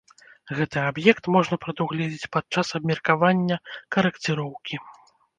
[0.59, 3.57] Гэты аб'ект можна прадугледзець падчас абмеркавання
[3.97, 4.81] карэкціроўкі.